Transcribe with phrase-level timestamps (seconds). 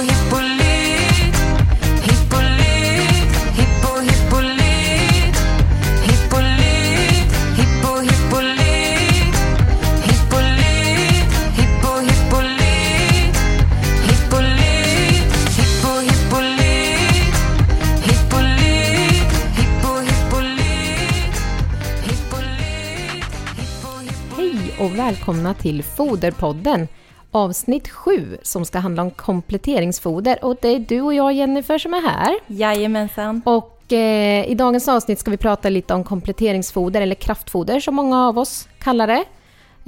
[0.00, 1.36] hippolyt
[2.06, 5.36] Hippolyt, hippo hippolyt
[6.06, 9.34] Hippolyt, hippo hippolyt
[10.06, 13.34] Hippolyt, hippo hippolyt
[14.06, 16.94] Hippolyt, hippo hippolyt
[18.06, 20.90] Hippolyt, hippo hippolyt
[22.06, 22.50] Hippolyt,
[23.56, 26.88] hippo hippolyt Hej och välkomna till Foderpodden
[27.30, 31.94] avsnitt 7 som ska handla om kompletteringsfoder och det är du och jag Jennifer som
[31.94, 32.34] är här.
[32.46, 33.42] Jajamensan.
[33.44, 38.28] Och eh, i dagens avsnitt ska vi prata lite om kompletteringsfoder eller kraftfoder som många
[38.28, 39.24] av oss kallar det.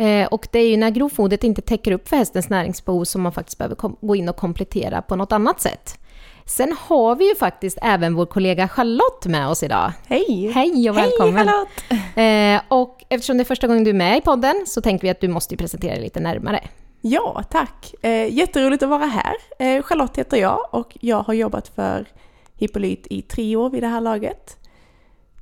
[0.05, 3.33] Eh, och det är ju när grovfodret inte täcker upp för hästens näringsbehov som man
[3.33, 5.99] faktiskt behöver gå in och komplettera på något annat sätt.
[6.47, 9.93] Sen har vi ju faktiskt även vår kollega Charlotte med oss idag.
[10.07, 10.53] Hej!
[10.55, 11.37] Hej och välkommen!
[11.37, 12.69] Hej Charlotte!
[12.73, 15.11] Eh, och eftersom det är första gången du är med i podden så tänker vi
[15.11, 16.69] att du måste presentera dig lite närmare.
[17.05, 17.95] Ja, tack.
[18.03, 19.35] Eh, jätteroligt att vara här.
[19.59, 22.07] Eh, Charlotte heter jag och jag har jobbat för
[22.55, 24.57] Hippolyt i tre år vid det här laget.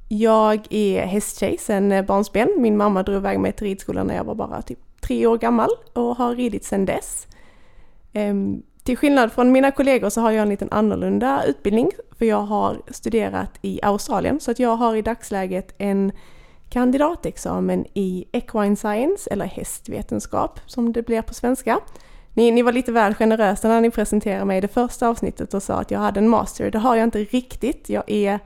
[0.09, 2.49] Jag är hästtjej sedan eh, barnsben.
[2.57, 5.71] Min mamma drog iväg mig till ridskolan när jag var bara typ tre år gammal
[5.93, 7.27] och har ridit sedan dess.
[8.13, 12.43] Ehm, till skillnad från mina kollegor så har jag en liten annorlunda utbildning för jag
[12.43, 16.13] har studerat i Australien så att jag har i dagsläget en
[16.71, 21.81] kandidatexamen i equine science eller hästvetenskap som det blir på svenska.
[22.35, 25.63] Ni, ni var lite väl generösa när ni presenterade mig i det första avsnittet och
[25.63, 26.71] sa att jag hade en master.
[26.71, 27.89] Det har jag inte riktigt.
[27.89, 28.39] Jag är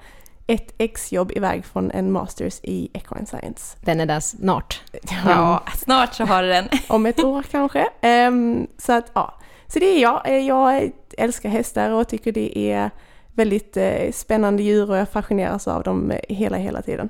[0.46, 3.76] ett exjobb iväg från en masters i equine science.
[3.84, 4.82] Den är där snart.
[5.26, 6.68] Ja, snart så har du den.
[6.88, 7.86] Om ett år kanske.
[8.00, 9.34] Ehm, så att ja,
[9.66, 10.22] så det är jag.
[10.28, 12.90] Eh, Jag älskar hästar och tycker det är
[13.32, 17.08] väldigt eh, spännande djur och jag fascineras av dem eh, hela, hela tiden.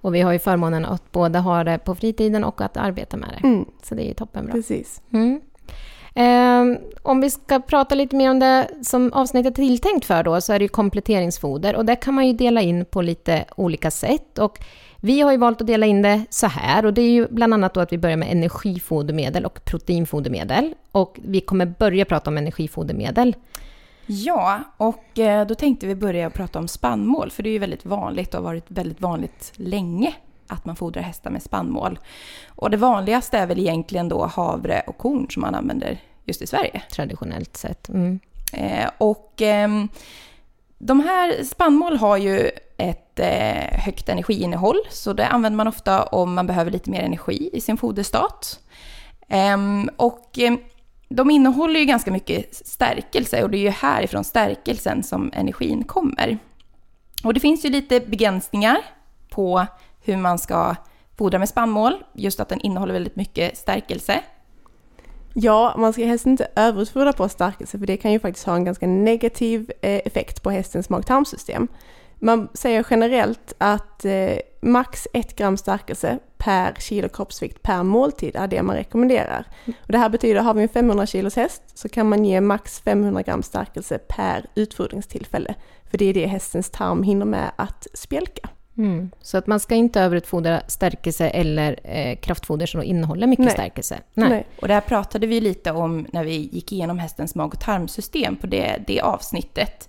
[0.00, 3.28] Och vi har ju förmånen att både ha det på fritiden och att arbeta med
[3.40, 3.46] det.
[3.48, 4.52] Mm, Så det är ju toppenbra.
[4.54, 5.02] precis.
[5.12, 5.40] Mm.
[6.14, 10.40] Ehm, om vi ska prata lite mer om det som avsnittet är tilltänkt för då,
[10.40, 11.76] så är det ju kompletteringsfoder.
[11.76, 14.38] Och det kan man ju dela in på lite olika sätt.
[14.38, 14.58] Och
[15.00, 16.86] vi har ju valt att dela in det så här.
[16.86, 20.74] Och det är ju bland annat då att vi börjar med energifodermedel och proteinfodermedel.
[20.92, 23.36] Och vi kommer börja prata om energifodermedel.
[24.12, 27.84] Ja, och eh, då tänkte vi börja prata om spannmål, för det är ju väldigt
[27.84, 30.14] vanligt och har varit väldigt vanligt länge
[30.46, 31.98] att man fodrar hästar med spannmål.
[32.48, 36.46] Och det vanligaste är väl egentligen då havre och korn som man använder just i
[36.46, 36.82] Sverige.
[36.92, 37.88] traditionellt sett.
[37.88, 38.20] Mm.
[38.52, 39.88] Eh, och ehm,
[40.78, 46.34] de här spannmål har ju ett eh, högt energiinnehåll, så det använder man ofta om
[46.34, 48.60] man behöver lite mer energi i sin foderstat.
[49.28, 50.58] Ehm, och ehm,
[51.14, 56.38] de innehåller ju ganska mycket stärkelse och det är ju härifrån stärkelsen som energin kommer.
[57.24, 58.78] Och det finns ju lite begränsningar
[59.30, 59.66] på
[60.04, 60.76] hur man ska
[61.18, 64.20] fodra med spannmål, just att den innehåller väldigt mycket stärkelse.
[65.34, 68.64] Ja, man ska helst inte överutfodra på stärkelse för det kan ju faktiskt ha en
[68.64, 71.68] ganska negativ eh, effekt på hästens mag-tarmsystem.
[72.18, 78.46] Man säger generellt att eh, max 1 gram stärkelse per kilo kroppsvikt per måltid är
[78.46, 79.46] det man rekommenderar.
[79.66, 82.80] Och det här betyder, har vi en 500 kilos häst så kan man ge max
[82.80, 85.54] 500 gram stärkelse per utfodringstillfälle.
[85.90, 88.48] För det är det hästens tarm hinner med att spjälka.
[88.78, 89.10] Mm.
[89.22, 93.54] Så att man ska inte överutfodra stärkelse eller eh, kraftfoder som innehåller mycket Nej.
[93.54, 93.98] stärkelse.
[94.14, 94.46] Nej.
[94.62, 98.36] Och det här pratade vi lite om när vi gick igenom hästens mag och tarmsystem
[98.36, 99.88] på det, det avsnittet.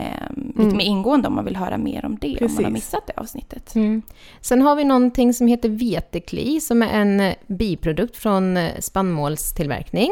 [0.00, 2.72] Ehm, lite mer ingående om man vill höra mer om det, om man har Precis.
[2.72, 3.74] missat det avsnittet.
[3.74, 4.02] Mm.
[4.40, 10.10] Sen har vi någonting som heter vetekli som är en biprodukt från eh, spannmålstillverkning.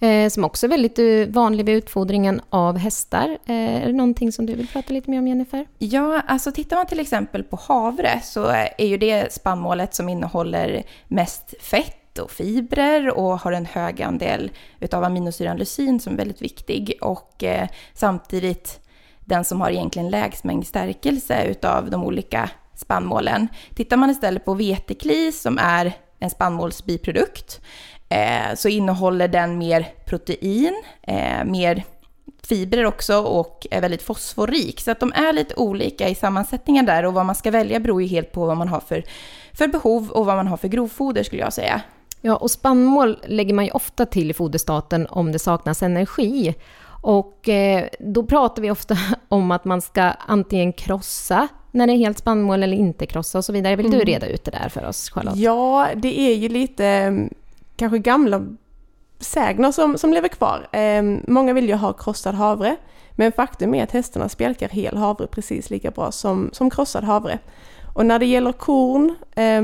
[0.00, 3.38] Eh, som också är väldigt eh, vanlig vid utfodringen av hästar.
[3.46, 5.66] Eh, är det någonting som du vill prata lite mer om Jennifer?
[5.78, 8.46] Ja, alltså tittar man till exempel på havre så
[8.78, 14.50] är ju det spannmålet som innehåller mest fett och fibrer och har en hög andel
[14.80, 18.81] utav aminosyran lysin som är väldigt viktig och eh, samtidigt
[19.24, 23.48] den som har egentligen lägst mängd stärkelse utav de olika spannmålen.
[23.74, 27.60] Tittar man istället på vetekli som är en spannmålsbiprodukt
[28.08, 31.84] eh, så innehåller den mer protein, eh, mer
[32.42, 34.80] fibrer också och är väldigt fosforrik.
[34.80, 38.02] Så att de är lite olika i sammansättningen där och vad man ska välja beror
[38.02, 39.04] ju helt på vad man har för,
[39.52, 41.82] för behov och vad man har för grovfoder skulle jag säga.
[42.20, 46.54] Ja, och spannmål lägger man ju ofta till i foderstaten om det saknas energi.
[47.02, 48.96] Och eh, då pratar vi ofta
[49.28, 53.44] om att man ska antingen krossa när det är helt spannmål eller inte krossa och
[53.44, 53.76] så vidare.
[53.76, 55.36] Vill du reda ut det där för oss, Charlotte?
[55.36, 57.34] Ja, det är ju lite mm,
[57.76, 58.46] kanske gamla
[59.18, 60.68] sägner som, som lever kvar.
[60.72, 62.76] Eh, många vill ju ha krossad havre,
[63.12, 67.38] men faktum är att hästarna spjälkar hel havre precis lika bra som, som krossad havre.
[67.94, 69.62] Och när det gäller korn, eh,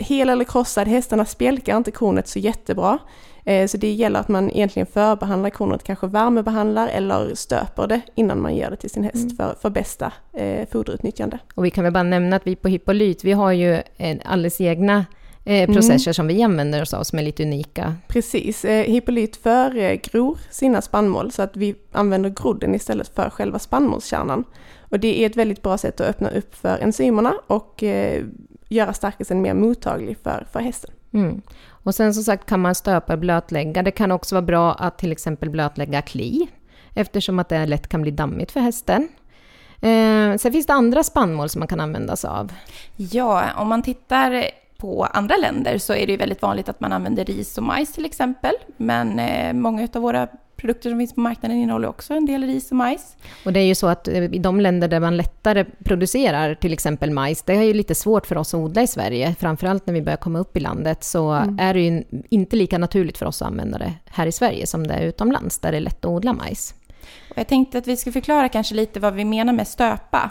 [0.00, 2.98] hel eller krossad, hästarna spjälkar inte kornet så jättebra.
[3.44, 8.40] Eh, Så det gäller att man egentligen förbehandlar kornet, kanske värmebehandlar eller stöper det innan
[8.42, 11.38] man ger det till sin häst för, för bästa eh, foderutnyttjande.
[11.54, 14.60] Och vi kan väl bara nämna att vi på Hippolyt, vi har ju en alldeles
[14.60, 15.06] egna
[15.44, 17.94] eh, processer som vi använder oss av som är lite unika.
[18.08, 24.44] Precis, eh, Hippolyt förgror sina spannmål så att vi använder grodden istället för själva spannmålskärnan.
[24.90, 28.24] Och det är ett väldigt bra sätt att öppna upp för enzymerna och eh,
[28.70, 30.90] göra stärkelsen mer mottaglig för, för hästen.
[31.12, 31.42] Mm.
[31.68, 33.82] Och sen som sagt kan man stöpa och blötlägga.
[33.82, 36.48] Det kan också vara bra att till exempel blötlägga kli
[36.94, 39.08] eftersom att det lätt kan bli dammigt för hästen.
[39.80, 42.52] Eh, sen finns det andra spannmål som man kan använda sig av.
[42.96, 44.44] Ja, om man tittar
[44.76, 47.92] på andra länder så är det ju väldigt vanligt att man använder ris och majs
[47.92, 48.52] till exempel.
[48.76, 50.28] Men eh, många av våra
[50.60, 53.16] produkter som finns på marknaden innehåller också en del ris och majs.
[53.44, 56.72] Och det är ju så att eh, i de länder där man lättare producerar till
[56.72, 59.94] exempel majs, det är ju lite svårt för oss att odla i Sverige, framförallt när
[59.94, 63.42] vi börjar komma upp i landet, så är det ju inte lika naturligt för oss
[63.42, 66.10] att använda det här i Sverige som det är utomlands, där det är lätt att
[66.10, 66.74] odla majs.
[67.30, 70.30] Och jag tänkte att vi ska förklara kanske lite vad vi menar med stöpa.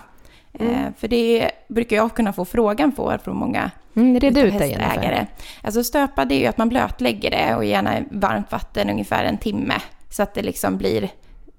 [0.53, 0.67] Eh,
[0.97, 4.59] för det brukar jag kunna få frågan på från många Mm, ut det Jennifer.
[4.59, 5.27] hästägare.
[5.61, 9.23] Alltså stöpa det är ju att man blötlägger det och gärna i varmt vatten ungefär
[9.23, 9.73] en timme.
[10.09, 11.09] Så att det liksom blir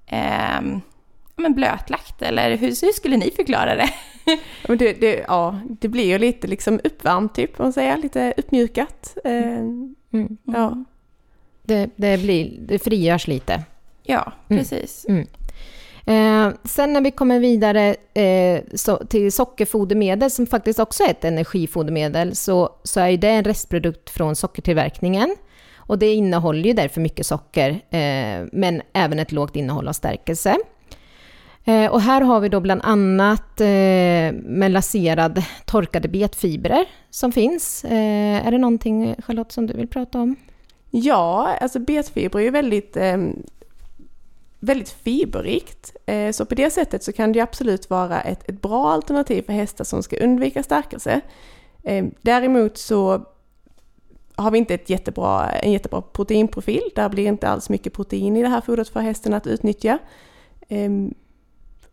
[0.05, 0.61] ja,
[1.35, 2.21] men blötlagt.
[2.21, 3.89] Eller hur, hur skulle ni förklara det?
[4.67, 9.17] Det, det, ja, det blir ju lite liksom uppvärmt typ, om man säger, lite uppmjukat.
[9.23, 9.57] Eh,
[10.13, 10.37] Mm.
[10.43, 10.83] ja.
[11.63, 13.63] Det, det, blir, det frigörs lite.
[14.03, 14.59] Ja, Mm.
[14.63, 15.05] precis.
[16.05, 21.25] Eh, sen när vi kommer vidare eh, så, till sockerfodermedel, som faktiskt också är ett
[21.25, 25.35] energifodermedel, så, så är det en restprodukt från sockertillverkningen.
[25.91, 30.57] Och det innehåller ju därför mycket socker, eh, men även ett lågt innehåll av stärkelse.
[31.65, 37.83] Eh, och här har vi då bland annat eh, melaserad torkade betfibrer som finns.
[37.83, 40.35] Eh, är det någonting, Charlotte, som du vill prata om?
[40.91, 43.17] Ja, alltså betfiber är ju väldigt, eh,
[44.59, 45.95] väldigt fiberrikt.
[46.05, 49.41] Eh, så på det sättet så kan det ju absolut vara ett, ett bra alternativ
[49.41, 51.21] för hästar som ska undvika stärkelse.
[51.83, 53.25] Eh, däremot så
[54.35, 56.83] har vi inte ett jättebra, en jättebra proteinprofil.
[56.95, 59.99] Där blir inte alls mycket protein i det här fodret för hästen att utnyttja.
[60.67, 60.89] Eh,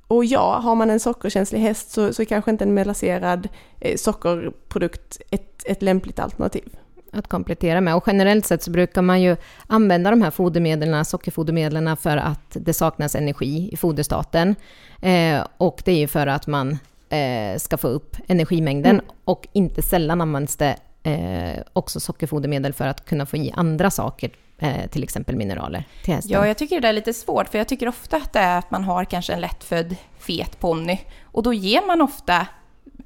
[0.08, 3.49] och ja, har man en sockerkänslig häst så, så är kanske inte en melaserad
[3.81, 6.76] eh, sockerprodukt ett, ett lämpligt alternativ.
[7.12, 7.96] att komplettera med.
[7.96, 9.37] Och generellt sett så brukar man ju
[9.67, 14.55] använda de här fodermedlen, sockerfodermedlen, för att det saknas energi i foderstaten.
[15.02, 18.94] Eh, och det är ju för att man eh, ska få upp energimängden.
[18.94, 19.05] Mm.
[19.25, 20.76] Och inte sällan används det
[21.09, 26.15] eh, också sockerfodermedel för att kunna få i andra saker, eh, till exempel mineraler, till
[26.15, 26.33] hästen.
[26.33, 28.59] Ja, jag tycker det där är lite svårt, för jag tycker ofta att det är
[28.59, 32.47] att man har kanske en lättfödd fet ponny och då ger man ofta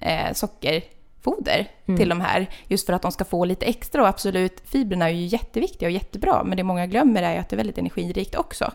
[0.01, 1.69] eh, sockerfoder
[1.99, 4.03] till de här, just för att de ska få lite extra.
[4.03, 7.49] Och absolut, fibrerna är ju jätteviktiga och jättebra, men det många glömmer är ju att
[7.49, 8.73] det är väldigt energirikt också.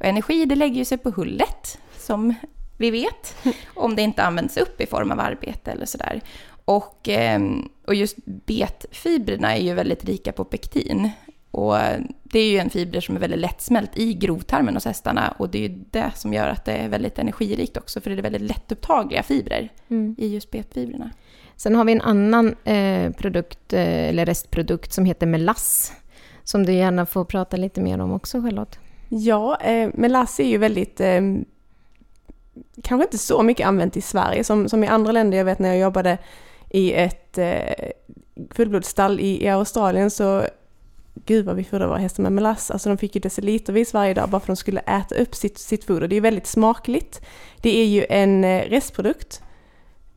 [0.00, 2.34] Och energi, det lägger ju sig på hullet, som
[2.78, 3.36] vi vet,
[3.74, 6.20] om det inte används upp i form av arbete eller sådär.
[6.68, 11.10] Och, ehm, och just betfibrerna är ju väldigt rika på pektin.
[11.50, 11.76] Och
[12.22, 15.58] det är ju en fiber som är väldigt lättsmält i grovtarmen hos hästarna och det
[15.58, 18.42] är ju det som gör att det är väldigt energirikt också för det är väldigt
[18.42, 20.14] lättupptagliga fibrer Mm.
[20.18, 21.10] i just betfibrerna.
[21.56, 25.92] Sen har vi en annan eh, produkt, eh, eller restprodukt, som heter melass.
[26.44, 28.78] Som du gärna får prata lite mer om också, Charlotte.
[29.08, 31.20] Ja, eh, melass är ju väldigt, eh,
[32.82, 35.38] kanske inte så mycket använt i Sverige som, som i andra länder.
[35.38, 36.18] Jag vet när jag jobbade
[36.70, 37.90] i ett eh,
[38.50, 40.44] fullblodsstall i, i Australien så,
[41.24, 42.70] gud vad vi fodrade våra hästar med melass.
[42.70, 45.58] Alltså de fick ju decilitervis varje dag bara för att de skulle äta upp sitt,
[45.58, 46.08] sitt foder.
[46.08, 47.20] Det är ju väldigt smakligt.
[47.60, 49.42] Det är ju en eh, restprodukt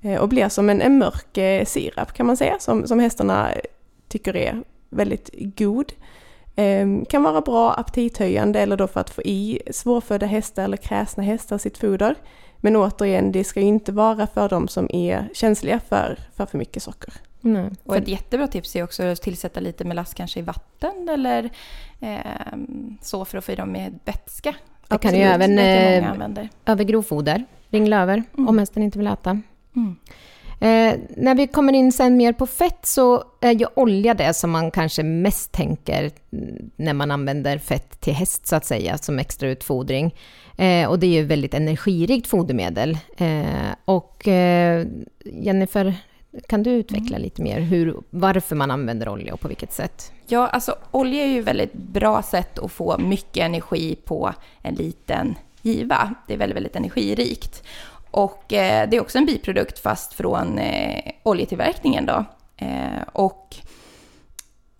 [0.01, 3.49] eh, och blir som en, en mörk eh, sirap kan man säga, som, som hästarna
[4.07, 5.93] tycker är väldigt god.
[6.55, 11.23] Ehm, kan vara bra aptithöjande eller då för att få i svårfödda hästar eller kräsna
[11.23, 12.15] hästar sitt foder.
[12.57, 16.57] Men återigen, det ska ju inte vara för de som är känsliga för för, för
[16.57, 17.13] mycket socker.
[17.41, 17.69] Nej.
[17.83, 21.49] Och ett jättebra tips är också att tillsätta lite melass kanske i vatten eller
[21.99, 24.55] ehm, så för att få i dem med vätska.
[24.87, 26.47] Det kan ju även, eh.
[26.65, 29.41] Över grovfoder, ringlöver, om hästen inte vill äta.
[29.75, 29.95] Mm.
[30.61, 34.51] Eh, när vi kommer in sen mer på fett så är ju olja det som
[34.51, 39.19] man kanske mest tänker mm, när man använder fett till häst så att säga, som
[39.19, 40.15] extra utfodring.
[40.57, 42.97] Eh, och det är ju väldigt energirikt fodermedel.
[43.17, 44.87] Eh, och eh,
[45.25, 45.95] Jennifer,
[46.47, 50.11] kan du utveckla lite mer hur, varför man använder olja och på vilket sätt?
[50.27, 54.75] Ja, alltså olja är ju ett väldigt bra sätt att få mycket energi på en
[54.75, 56.15] liten giva.
[56.27, 57.63] Det är väldigt, väldigt energirikt.
[58.11, 62.25] Och eh, det är också en biprodukt fast från eh, oljetillverkningen då.
[62.57, 63.55] Eh, och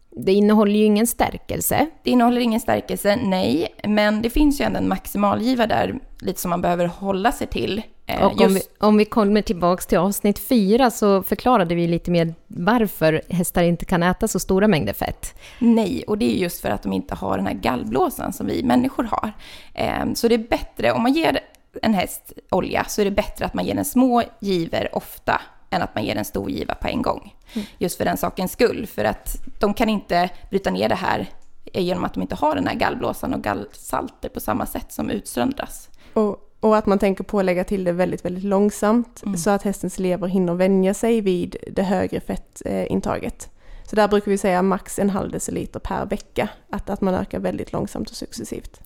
[0.10, 1.88] Det innehåller ju ingen stärkelse.
[2.04, 6.50] det innehåller ingen stärkelse, nej, men det finns ju ändå en maximalgiva där, lite som
[6.50, 7.82] man behöver hålla sig till.
[8.06, 12.12] Eh, Och om vi, om vi kommer tillbaka till avsnitt fyra så förklarade vi lite
[12.12, 15.36] mer varför hästar inte kan äta så stora mängder fett.
[15.60, 18.64] Nej, och det är just för att de inte har den här gallblåsan som vi
[18.64, 19.32] människor har.
[19.74, 21.40] Eh, Så det är bättre, om man ger
[21.82, 25.82] en häst olja, så är det bättre att man ger den små giver ofta än
[25.82, 27.36] att man ger en stor giva på en gång.
[27.78, 31.30] Just för den sakens skull, för att de kan inte bryta ner det här
[31.74, 35.90] genom att de inte har den här gallblåsan och gallsalter på samma sätt som utsöndras.
[36.14, 39.64] Och, och att man tänker på att lägga till det väldigt, väldigt långsamt så att
[39.64, 43.50] hästens lever hinner vänja sig vid det högre fettintaget.
[43.84, 47.40] Så där brukar vi säga max en halv deciliter per vecka, att, att man ökar
[47.40, 48.82] väldigt långsamt och successivt.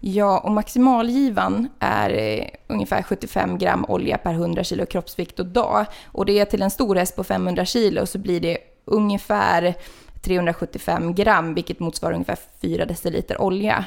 [0.00, 5.86] Ja, och maximalgivan är eh, ungefär 75 gram olja per 100 kilo kroppsvikt och dag.
[6.04, 9.74] Och det är till en stor häst på 500 kilo så blir det ungefär
[10.22, 13.84] 375 gram, vilket motsvarar ungefär 4 deciliter olja.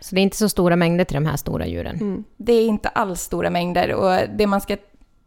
[0.00, 1.98] Så det är inte så stora mängder till de här stora djuren.
[2.36, 4.76] Det är inte alls stora mängder och det man ska...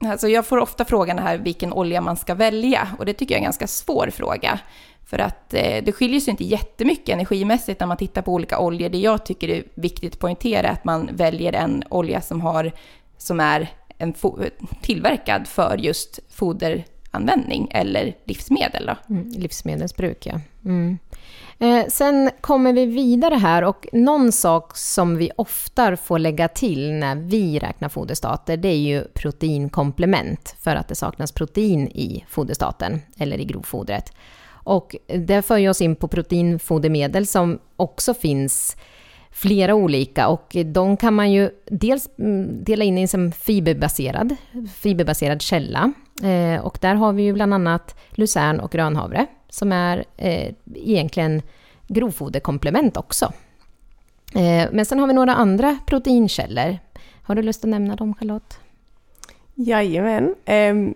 [0.05, 3.37] Alltså jag får ofta frågan här vilken olja man ska välja och det tycker jag
[3.37, 4.59] är en ganska svår fråga.
[5.05, 8.89] För att eh, det skiljer sig inte jättemycket energimässigt när man tittar på olika oljor.
[8.89, 12.71] Det jag tycker är viktigt att poängtera är att man väljer en olja som, har,
[13.17, 14.49] som är en fo-
[14.81, 18.85] tillverkad för just foderanvändning eller livsmedel.
[18.85, 19.13] Då.
[19.13, 20.39] Mm, livsmedelsbruk, ja.
[20.65, 20.97] Mm.
[21.59, 26.93] Eh, sen kommer vi vidare här och någon sak som vi ofta får lägga till
[26.93, 33.01] när vi räknar foderstater, det är ju proteinkomplement för att det saknas protein i foderstaten
[33.17, 34.13] eller i grovfodret.
[34.65, 38.77] Och det för ju oss in på proteinfodermedel som också finns
[39.31, 44.35] flera olika och de kan man ju dels mm, dela in i en fiberbaserad,
[44.75, 45.93] fiberbaserad källa
[46.23, 51.41] eh, och där har vi ju bland annat lucern och grönhavre som är eh, egentligen
[51.87, 53.33] grovfoderkomplement också.
[54.35, 56.77] Eh, men sen har vi några andra proteinkällor.
[57.23, 58.59] Har du lust att nämna dem Charlotte?
[59.55, 60.35] Jajamän.
[60.45, 60.93] Ehm,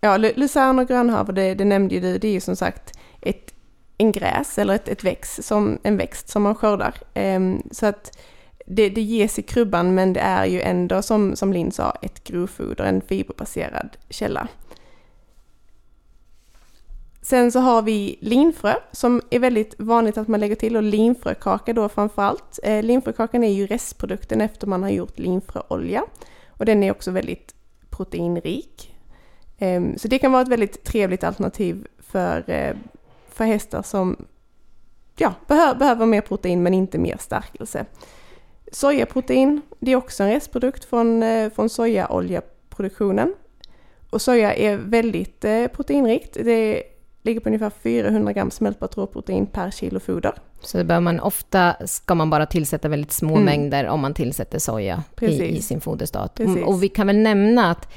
[0.00, 3.54] ja, lucern och grönhavre, det, det nämnde ju du, det är ju som sagt ett,
[3.98, 6.94] en gräs eller ett, ett växt, som, en växt som man skördar.
[7.14, 8.18] Ehm, så att
[8.66, 12.24] det, det ges i krubban men det är ju ändå som, som Linn sa ett
[12.24, 14.48] grovfoder, en fiberbaserad källa.
[17.22, 21.72] Sen så har vi linfrö som är väldigt vanligt att man lägger till och linfrökaka
[21.72, 22.58] då framförallt.
[22.62, 26.04] Eh, linfrökakan är ju restprodukten efter man har gjort linfröolja
[26.48, 27.54] och den är också väldigt
[27.90, 28.94] proteinrik.
[29.58, 32.76] Ehm, så det kan vara ett väldigt trevligt alternativ för, eh,
[33.34, 34.16] för hästar som
[35.16, 37.84] ja, behö, behöver mer protein men inte mer stärkelse.
[38.72, 43.34] Sojaprotein, det är också en restprodukt från, eh, från sojaoljeproduktionen.
[44.10, 46.34] Och soja är väldigt eh, proteinrikt.
[46.44, 46.82] Det
[47.22, 50.32] ligger på ungefär 400 gram smältbart råprotein per kilo foder.
[50.60, 53.44] Så det bör man ofta ska man bara tillsätta väldigt små Mm.
[53.44, 55.40] mängder om man tillsätter soja i, Precis.
[55.58, 56.34] i sin foderstat.
[56.34, 56.56] Precis.
[56.56, 57.88] Mm, Och vi kan väl nämna att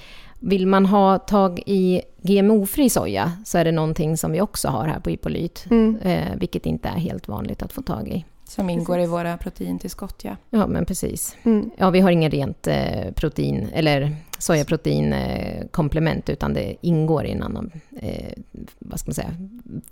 [0.47, 4.87] vill man ha tag i GMO-fri soja så är det någonting som vi också har
[4.87, 5.97] här på Ipolyt, Mm.
[6.01, 8.25] eh, vilket inte är helt vanligt att få tag i.
[8.47, 10.35] Som ingår i våra proteintillskott, ja.
[10.49, 11.35] Ja, men precis.
[11.43, 11.69] Mm.
[11.77, 17.31] Ja, vi har ingen rent eh, protein eller sojaprotein eh, komplement utan det ingår i
[17.31, 17.71] en annan,
[18.01, 18.33] eh,
[18.79, 19.31] vad ska man säga,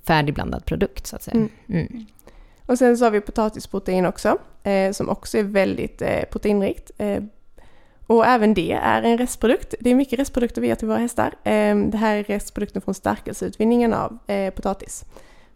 [0.04, 1.36] färdigblandad produkt så att säga.
[1.38, 1.50] Mm.
[1.70, 2.06] Mm.
[2.66, 6.92] Och sen så har vi potatisprotein också, eh, som också är väldigt eh, proteinrikt.
[8.14, 9.76] Och även det är en restprodukt.
[9.80, 11.34] Det är mycket restprodukter vi ger till våra hästar.
[11.44, 15.06] Eh, det här är restprodukten från stärkelseutvinningen av eh, potatis.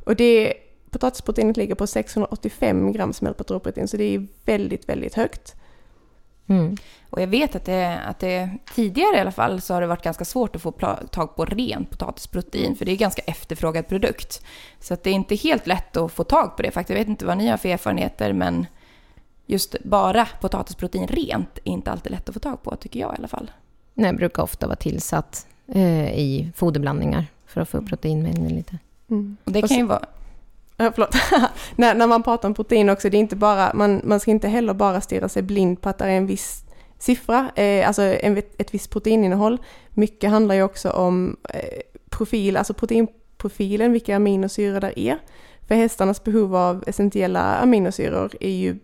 [0.05, 0.53] Och det,
[0.91, 5.55] potatisproteinet ligger på 685 gram smältbart råprotein, så det är väldigt, väldigt högt.
[6.47, 6.77] Mm.
[7.09, 10.03] Och jag vet att det, att det tidigare i alla fall så har det varit
[10.03, 10.71] ganska svårt att få
[11.11, 14.41] tag på rent potatisprotein för det är en ganska efterfrågad produkt.
[14.79, 16.89] Så att det är inte helt lätt att få tag på det faktiskt.
[16.89, 18.65] Jag vet inte vad ni har för erfarenheter men
[19.47, 23.17] just bara potatisprotein rent är inte alltid lätt att få tag på tycker jag i
[23.17, 23.51] alla fall.
[23.93, 28.77] Nej, brukar ofta vara tillsatt eh, i foderblandningar för att få upp proteinmängden lite.
[29.43, 30.05] Och det kan ju vara...
[30.77, 31.15] Ja, förlåt.
[31.75, 34.47] när, när man pratar om protein också, det är inte bara, man, man ska inte
[34.47, 36.63] heller bara stirra sig blind på att det är en viss
[36.99, 39.57] siffra, eh, alltså en, ett visst proteininnehåll.
[39.89, 45.17] Mycket handlar ju också om eh, profil, alltså proteinprofilen, vilka aminosyror där är.
[45.67, 48.79] För hästarnas behov av essentiella aminosyror är ju,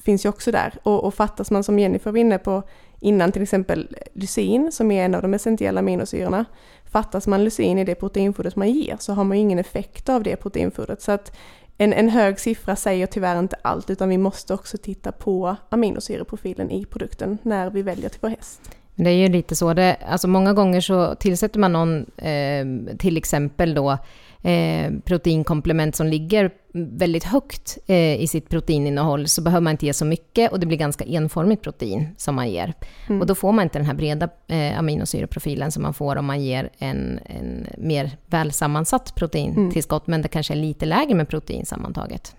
[0.00, 0.74] finns ju också där.
[0.82, 2.62] Och, och fattas man, som Jennifer var inne på
[3.00, 6.44] innan, till exempel lysin, som är en av de essentiella aminosyrorna,
[6.84, 10.22] fattas man lysin i det proteinfodret man ger så har man ju ingen effekt av
[10.22, 11.02] det proteinfodret.
[11.02, 11.36] Så att
[11.78, 16.70] en, en hög siffra säger tyvärr inte allt utan vi måste också titta på aminosyreprofilen
[16.70, 18.60] i produkten när vi väljer till vår häst.
[18.94, 19.74] Det är ju lite så.
[19.74, 23.98] Det, alltså många gånger så tillsätter man någon, eh, till exempel då,
[24.46, 29.92] eh, proteinkomplement som ligger väldigt högt eh, i sitt proteininnehåll, så behöver man inte ge
[29.92, 32.74] så mycket och det blir ganska enformigt protein som man ger.
[33.20, 36.42] Och då får man inte den här breda eh, aminosyreprofilen som man får om man
[36.42, 42.36] ger en, en mer välsammansatt proteintillskott, men det kanske är lite lägre med protein sammantaget.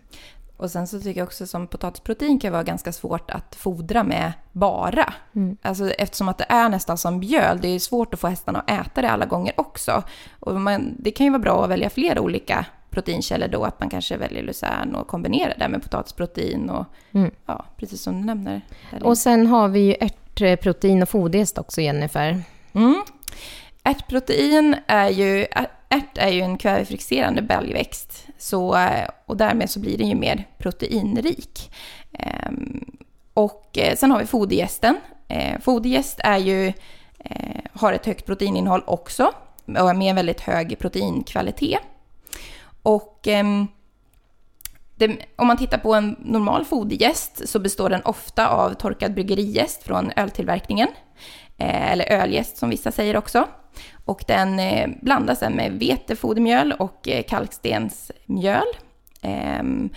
[0.57, 4.31] Och sen så tycker jag också som potatisprotein kan vara ganska svårt att fodra med
[4.51, 5.13] bara.
[5.61, 8.69] Alltså eftersom att det är nästan som mjöl, det är svårt att få hästarna att
[8.87, 10.03] äta det alla gånger också.
[10.39, 13.89] Och man, det kan ju vara bra att välja flera olika proteinkällor då, att man
[13.89, 16.85] kanske väljer lucern och kombinerar det med potatisprotein och
[17.45, 18.61] ja, precis som du nämner.
[19.01, 22.41] Och sen har vi ju ärtprotein och foderjäst också, Jennifer.
[22.73, 23.03] Mm.
[23.83, 25.45] Ärtprotein är ju,
[25.89, 28.89] ärt är ju en kvävefixerande baljväxt så,
[29.25, 31.71] och därmed så blir den ju mer proteinrik.
[32.13, 32.97] Ehm,
[33.33, 34.97] och eh, sen har vi foderjästen.
[35.27, 36.67] Eh, fodergäst foderjäst är ju,
[37.19, 39.31] eh, har ett högt proteininnehåll också
[39.65, 41.79] och med en väldigt hög proteinkvalitet.
[42.83, 43.67] Och ehm,
[44.95, 49.83] det, om man tittar på en normal foderjäst så består den ofta av torkad bryggerijäst
[49.83, 50.87] från öltillverkningen.
[51.57, 53.47] Eh, eller öljäst som vissa säger också.
[54.05, 58.67] Och den eh, blandas sen med vetefodermjöl och eh, kalkstensmjöl.
[59.21, 59.89] Ehm,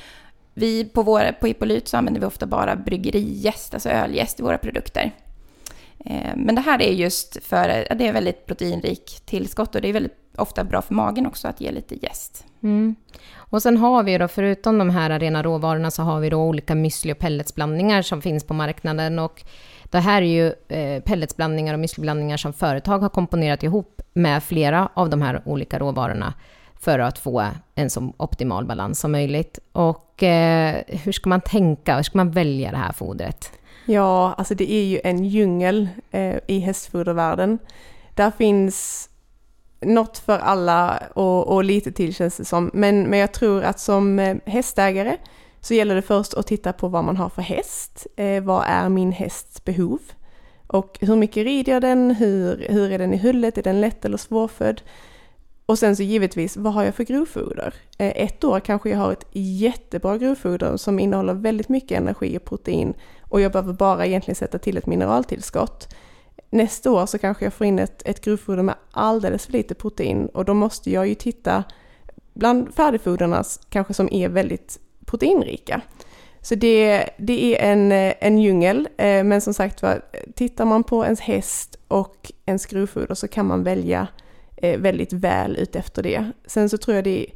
[0.54, 4.58] vi på, vår, på Hippolyt så använder vi ofta bara bryggerijäst, alltså öljäst i våra
[4.58, 5.12] produkter.
[6.04, 9.88] Ehm, men det här är just för, att det är väldigt proteinrik tillskott och det
[9.88, 12.44] är väldigt ofta bra för magen också att ge lite jäst.
[12.62, 12.96] Mm.
[13.34, 16.74] Och sen har vi då, förutom de här rena råvarorna, så har vi då olika
[16.74, 19.18] müsli och pelletsblandningar som finns på marknaden.
[19.18, 19.44] Och
[19.90, 24.88] det här är ju eh, pelletsblandningar och müsliblandningar som företag har komponerat ihop med flera
[24.94, 26.34] av de här olika råvarorna
[26.80, 29.58] för att få en så optimal balans som möjligt.
[29.72, 31.96] Och eh, hur ska man tänka?
[31.96, 33.52] Hur ska man välja det här fodret?
[33.86, 37.58] Ja, alltså det är ju en djungel eh, i hästfodervärlden.
[38.14, 39.08] Där finns
[39.80, 42.70] något för alla och, och lite till känns det som.
[42.74, 45.16] Men, men jag tror att som eh, hästägare
[45.60, 48.06] så gäller det först att titta på vad man har för häst.
[48.16, 49.98] Eh, vad är min hästs behov?
[50.66, 52.10] Och hur mycket rider jag den?
[52.10, 53.58] Hur, hur är den i hullet?
[53.58, 54.82] Är den lätt eller svårfödd?
[55.66, 57.74] Och sen så givetvis, vad har jag för grovfoder?
[57.98, 62.44] Eh, ett år kanske jag har ett jättebra grovfoder som innehåller väldigt mycket energi och
[62.44, 65.94] protein och jag behöver bara egentligen sätta till ett mineraltillskott.
[66.50, 70.26] Nästa år så kanske jag får in ett, ett grovfoder med alldeles för lite protein
[70.26, 71.64] och då måste jag ju titta
[72.34, 74.78] bland färdigfoderna kanske som är väldigt
[75.10, 75.80] proteinrika.
[76.42, 80.02] Så det, det är en, eh, en djungel, eh, men som sagt var,
[80.34, 84.06] tittar man på ens häst och ens grovfoder så kan man välja
[84.56, 86.32] eh, väldigt väl utefter det.
[86.46, 87.26] Sen så tror jag det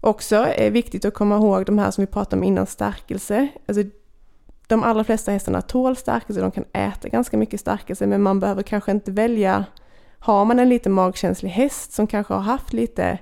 [0.00, 3.48] också är viktigt att komma ihåg de här som vi pratade om innan, stärkelse.
[3.66, 3.84] Alltså,
[4.66, 8.62] de allra flesta hästarna tål stärkelse, de kan äta ganska mycket stärkelse, men man behöver
[8.62, 9.64] kanske inte välja
[10.18, 13.18] har man en lite magkänslig häst som kanske har haft lite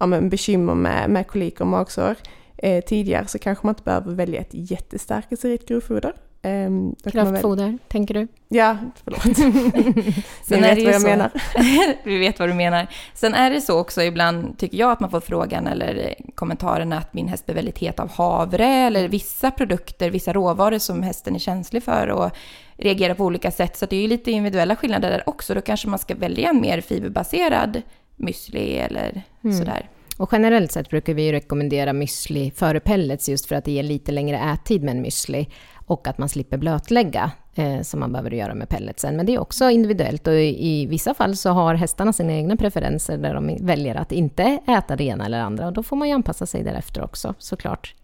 [0.00, 2.16] ja, men bekymmer med, med kolik och magsår
[2.62, 6.12] eh, tidigare så kanske man inte behöver välja ett jättestärkelserikt grovfoder.
[6.44, 6.70] Eh,
[7.12, 8.28] Kraftfoder, tänker du?
[8.48, 9.24] Ja, förlåt.
[10.04, 10.12] Ni
[10.44, 11.30] Sen vet vad jag så- menar.
[12.04, 12.86] Vi vet vad du menar.
[13.14, 17.14] Sen är det så också ibland, tycker jag, att man får frågan eller kommentaren att
[17.14, 21.38] min häst blir väldigt het av havre eller vissa produkter, vissa råvaror som hästen är
[21.38, 22.30] känslig för och
[22.76, 23.76] reagerar på olika sätt.
[23.76, 25.54] Så det är ju lite individuella skillnader där också.
[25.54, 27.82] Då kanske man ska välja en mer fiberbaserad
[28.16, 29.22] müsli eller
[29.58, 29.88] sådär.
[30.18, 33.82] Och generellt sett brukar vi ju rekommendera müsli före pellets just för att det ger
[33.82, 35.46] lite längre ättid med en müsli
[35.86, 39.16] och att man slipper blötlägga eh, som man behöver göra med pelletsen.
[39.16, 42.56] Men det är också individuellt och i, i vissa fall så har hästarna sina egna
[42.56, 46.08] preferenser där de väljer att inte äta det ena eller andra och då får man
[46.08, 47.94] ju anpassa sig därefter också såklart.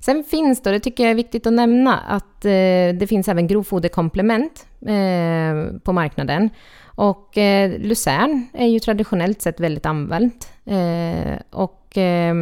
[0.00, 2.50] Sen finns det, och det tycker jag är viktigt att nämna, att eh,
[2.98, 6.50] det finns även grovfoderkomplement eh, på marknaden.
[6.94, 10.48] Och eh, lucern är ju traditionellt sett väldigt använt.
[10.64, 12.34] Eh, och eh,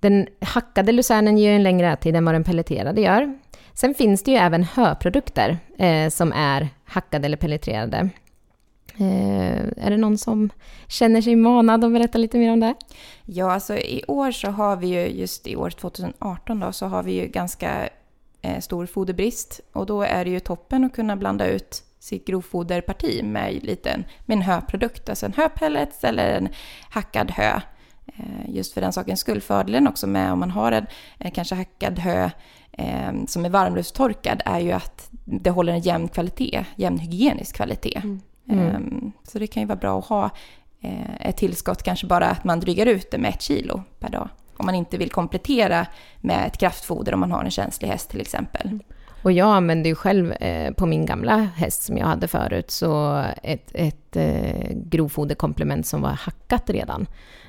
[0.00, 3.38] den hackade lucernen ger en längre ättid än vad den pelleterade gör.
[3.72, 8.10] Sen finns det ju även höprodukter eh, som är hackade eller pelleterade.
[8.96, 10.50] Eh, är det någon som
[10.88, 12.74] känner sig manad att berätta lite mer om det?
[13.24, 17.02] Ja, alltså i år så har vi ju, just i år 2018 då, så har
[17.02, 17.88] vi ju ganska
[18.42, 19.60] eh, stor foderbrist.
[19.72, 24.04] Och då är det ju toppen att kunna blanda ut sitt grovfoderparti med, lite en,
[24.26, 26.48] med en höprodukt, alltså en höpellets eller en
[26.90, 27.60] hackad hö.
[28.06, 29.40] Eh, just för den sakens skull.
[29.40, 30.86] Fördelen också med om man har en,
[31.18, 32.30] en kanske hackad hö
[32.72, 38.02] eh, som är varmluftstorkad är ju att det håller en jämn kvalitet, jämn hygienisk kvalitet.
[38.50, 38.78] Eh,
[39.22, 40.30] så det kan ju vara bra att ha
[40.80, 44.28] eh, ett tillskott, kanske bara att man drygar ut det med ett kilo per dag.
[44.56, 45.86] Om man inte vill komplettera
[46.20, 48.78] med ett kraftfoder om man har en känslig häst till exempel.
[49.24, 53.24] Och jag använde ju själv eh, på min gamla häst som jag hade förut, så
[53.42, 57.06] ett, ett eh, grovfoderkomplement som var hackat redan.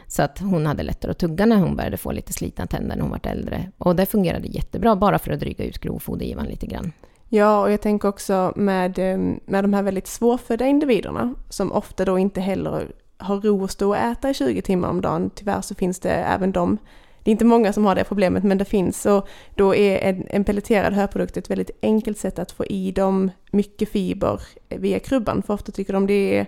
[0.07, 3.01] Så att hon hade lättare att tugga när hon började få lite slitna tänder när
[3.01, 3.71] hon var äldre.
[3.77, 6.91] Och det fungerade jättebra, bara för att dryga ut grovfodergivan lite grann.
[7.29, 12.05] Ja, och jag tänker också med, eh, med de här väldigt svårfödda individerna som ofta
[12.05, 15.29] då inte heller har ro att stå och äta i 20 timmar om dagen.
[15.35, 16.77] Tyvärr så finns det även de.
[17.25, 19.05] Det är inte många som har det problemet, men det finns.
[19.05, 23.31] Och då är en, en pelleterad hörprodukt ett väldigt enkelt sätt att få i dem
[23.51, 25.43] mycket fiber via krubban.
[25.43, 26.45] För ofta tycker de det är,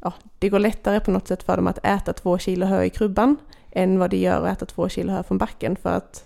[0.00, 2.90] ja, det går lättare på något sätt för dem att äta två kilo hö i
[2.90, 3.36] krubban
[3.70, 5.76] än vad det gör att äta två kilo hö från backen.
[5.76, 6.24] För att,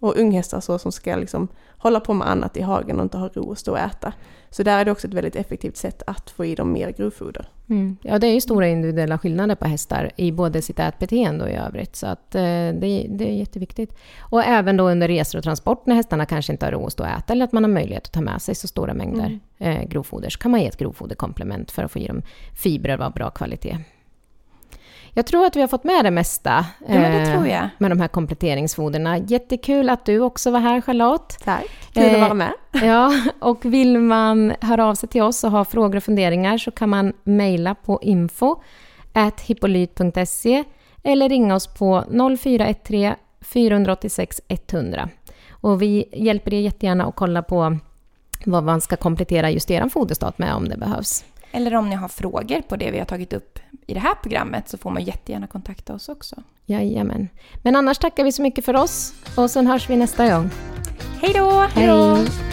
[0.00, 3.28] och unghästar så som ska liksom hålla på med annat i hagen och inte ha
[3.28, 4.12] ro att stå och äta.
[4.50, 7.48] Så där är det också ett väldigt effektivt sätt att få i dem mer grovfoder.
[7.68, 7.96] Mm.
[8.02, 11.54] Ja, det är ju stora individuella skillnader på hästar i både sitt ätbeteende och i
[11.54, 11.96] övrigt.
[11.96, 13.96] Så att, eh, det, det, är jätteviktigt.
[14.20, 17.02] Och även då under resor och transport när hästarna kanske inte har ro att stå
[17.02, 19.80] och äta eller att man har möjlighet att ta med sig så stora mängder mm.
[19.80, 22.22] eh, grovfoder så kan man ge ett grovfoderkomplement för att få i dem
[22.54, 23.78] fibrer av bra kvalitet.
[25.16, 27.68] Jag tror att vi har fått med det mesta ja, det jag.
[27.78, 29.18] med de här kompletteringsfoderna.
[29.18, 31.38] Jättekul att du också var här Charlotte.
[31.44, 32.52] Tack, kul att vara med.
[32.72, 36.70] Ja, och vill man höra av sig till oss och ha frågor och funderingar så
[36.70, 38.56] kan man mejla på info
[39.46, 40.64] hippolyt.se
[41.02, 42.04] eller ringa oss på
[42.38, 45.08] 0413 486 100.
[45.50, 47.78] Och vi hjälper er jättegärna att kolla på
[48.44, 51.24] vad man ska komplettera just er foderstat med om det behövs.
[51.52, 54.68] Eller om ni har frågor på det vi har tagit upp i det här programmet
[54.68, 56.42] så får man jättegärna kontakta oss också.
[56.66, 57.28] Jajamän.
[57.62, 60.50] Men annars tackar vi så mycket för oss och sen hörs vi nästa gång.
[61.20, 61.66] Hej då!
[61.74, 62.45] Hej!